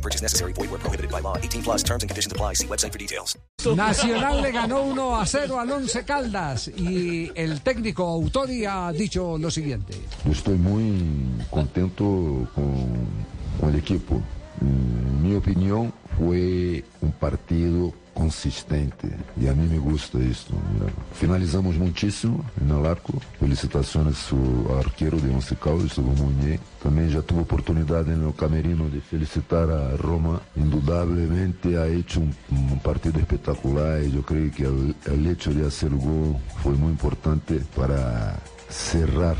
No 0.00 0.02
purchase 0.02 0.22
necessary. 0.22 0.52
Void 0.54 0.70
where 0.70 0.80
prohibited 0.80 1.10
by 1.10 1.20
law. 1.20 1.36
18 1.36 1.62
plus 1.62 1.82
terms 1.82 2.02
and 2.02 2.08
conditions 2.08 2.32
apply. 2.32 2.54
See 2.54 2.66
website 2.66 2.92
for 2.92 2.98
details. 2.98 3.36
Nacional 3.76 4.40
le 4.40 4.50
ganó 4.50 4.82
1 4.82 5.20
a 5.20 5.26
0 5.26 5.60
al 5.60 5.70
Once 5.70 6.04
Caldas 6.04 6.68
y 6.68 7.30
el 7.34 7.60
técnico 7.60 8.06
Autori 8.06 8.64
ha 8.64 8.90
dicho 8.92 9.36
lo 9.36 9.50
siguiente. 9.50 9.92
Eu 10.24 10.32
estou 10.32 10.56
muito 10.56 11.46
contento 11.50 12.48
com 12.54 13.06
o 13.62 13.76
equipo. 13.76 14.22
Em 14.62 15.09
minha 15.30 15.38
opinião, 15.38 15.92
foi 16.16 16.84
um 17.00 17.08
partido 17.08 17.94
consistente 18.12 19.08
e 19.36 19.48
a 19.48 19.54
mim 19.54 19.68
me 19.68 19.78
gusta 19.78 20.18
isso. 20.18 20.52
Finalizamos 21.12 21.76
muitíssimo 21.76 22.44
no 22.60 22.84
arco. 22.84 23.22
Felicitações 23.38 24.28
ao 24.68 24.78
arqueiro 24.78 25.20
de 25.20 25.28
Once 25.28 25.54
Caldas, 25.54 25.96
o 25.98 26.02
Munhê. 26.02 26.58
Também 26.82 27.08
já 27.08 27.22
tive 27.22 27.40
oportunidade 27.40 28.10
no 28.10 28.32
camerino 28.32 28.90
de 28.90 29.00
felicitar 29.00 29.70
a 29.70 29.96
Roma. 29.96 30.42
Indudablemente 30.56 31.76
ha 31.76 31.88
hecho 31.88 32.20
um, 32.20 32.78
partido 32.78 33.20
espetacular 33.20 34.02
e 34.02 34.16
eu 34.16 34.22
creio 34.24 34.50
que 34.50 34.64
el, 34.64 34.94
el 35.06 35.26
hecho 35.30 35.54
de 35.54 35.62
hacer 35.62 35.90
gol 35.90 36.40
foi 36.62 36.74
muito 36.74 36.94
importante 36.94 37.62
para 37.76 38.36
cerrar 38.68 39.36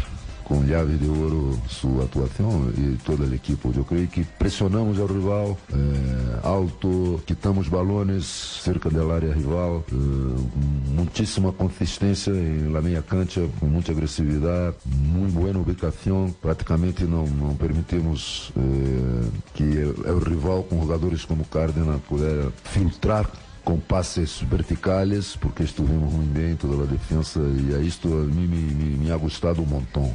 com 0.50 0.64
llave 0.64 0.96
de 0.98 1.08
ouro 1.08 1.56
sua 1.68 2.02
atuação 2.02 2.72
e 2.76 2.98
toda 3.04 3.24
a 3.24 3.32
equipe. 3.32 3.70
Eu 3.72 3.84
creio 3.84 4.08
que 4.08 4.24
pressionamos 4.24 4.98
ao 4.98 5.06
rival 5.06 5.56
eh, 5.72 6.40
alto, 6.42 7.22
quitamos 7.24 7.68
balões 7.68 8.24
cerca 8.24 8.90
da 8.90 9.06
área 9.14 9.32
rival, 9.32 9.84
eh, 9.88 9.94
muitíssima 10.88 11.52
consistência 11.52 12.32
na 12.32 12.80
meia 12.80 13.00
cancha, 13.00 13.48
com 13.60 13.66
muita 13.66 13.92
agressividade, 13.92 14.74
muito 14.84 15.34
boa 15.34 15.56
ubicação. 15.56 16.34
Praticamente 16.42 17.04
não, 17.04 17.26
não 17.28 17.54
permitimos 17.54 18.52
eh, 18.56 19.28
que 19.54 19.64
o 19.64 20.18
rival, 20.18 20.64
com 20.64 20.80
jogadores 20.80 21.24
como 21.24 21.44
Cárdenas, 21.44 22.00
pudesse 22.08 22.50
filtrar 22.64 23.30
com 23.64 23.78
passes 23.78 24.40
verticais, 24.40 25.36
porque 25.36 25.62
estivemos 25.62 26.12
muito 26.12 26.32
bem 26.32 26.56
toda 26.56 26.82
a 26.82 26.86
defesa 26.86 27.40
e 27.40 27.72
a 27.72 27.78
isto 27.78 28.08
a 28.08 28.24
mim 28.24 28.48
me, 28.48 28.74
me, 28.74 28.96
me 28.96 29.12
ha 29.12 29.16
gostado 29.16 29.62
um 29.62 29.66
montão. 29.66 30.12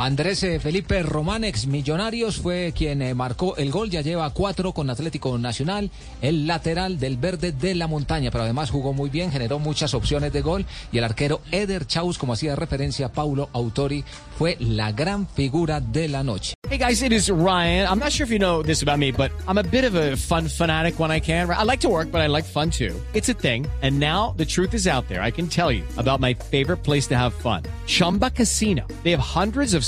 Andrés 0.00 0.44
eh, 0.44 0.60
Felipe 0.60 1.02
Román, 1.02 1.42
ex 1.42 1.66
Millonarios, 1.66 2.36
fue 2.36 2.72
quien 2.72 3.02
eh, 3.02 3.14
marcó 3.14 3.56
el 3.56 3.72
gol. 3.72 3.90
Ya 3.90 4.00
lleva 4.00 4.30
cuatro 4.30 4.72
con 4.72 4.90
Atlético 4.90 5.36
Nacional, 5.38 5.90
el 6.22 6.46
lateral 6.46 7.00
del 7.00 7.16
verde 7.16 7.50
de 7.50 7.74
la 7.74 7.88
montaña. 7.88 8.30
Pero 8.30 8.44
además 8.44 8.70
jugó 8.70 8.92
muy 8.92 9.10
bien, 9.10 9.32
generó 9.32 9.58
muchas 9.58 9.94
opciones 9.94 10.32
de 10.32 10.40
gol. 10.40 10.66
Y 10.92 10.98
el 10.98 11.04
arquero 11.04 11.40
Eder 11.50 11.84
Chaus, 11.84 12.16
como 12.16 12.34
hacía 12.34 12.54
referencia 12.54 13.08
Paulo 13.08 13.50
Autori, 13.52 14.04
fue 14.38 14.56
la 14.60 14.92
gran 14.92 15.26
figura 15.26 15.80
de 15.80 16.06
la 16.06 16.22
noche. 16.22 16.54
Hey 16.70 16.78
guys, 16.78 17.02
it 17.02 17.12
is 17.12 17.28
Ryan. 17.28 17.88
I'm 17.88 17.98
not 17.98 18.12
sure 18.12 18.24
if 18.24 18.30
you 18.30 18.38
know 18.38 18.62
this 18.62 18.82
about 18.82 19.00
me, 19.00 19.10
but 19.10 19.32
I'm 19.48 19.58
a 19.58 19.64
bit 19.64 19.84
of 19.84 19.96
a 19.96 20.16
fun 20.16 20.48
fanatic 20.48 21.00
when 21.00 21.10
I 21.10 21.18
can. 21.18 21.50
I 21.50 21.64
like 21.64 21.80
to 21.80 21.88
work, 21.88 22.12
but 22.12 22.20
I 22.20 22.28
like 22.28 22.44
fun 22.44 22.70
too. 22.70 22.94
It's 23.14 23.30
a 23.30 23.34
thing. 23.34 23.66
And 23.82 23.98
now 23.98 24.32
the 24.36 24.44
truth 24.44 24.74
is 24.74 24.86
out 24.86 25.08
there. 25.08 25.22
I 25.22 25.32
can 25.32 25.48
tell 25.48 25.72
you 25.72 25.82
about 25.96 26.20
my 26.20 26.34
favorite 26.34 26.84
place 26.84 27.08
to 27.08 27.16
have 27.16 27.34
fun 27.34 27.64
Chumba 27.86 28.30
Casino. 28.30 28.86
They 29.02 29.10
have 29.10 29.20
hundreds 29.20 29.74
of 29.74 29.87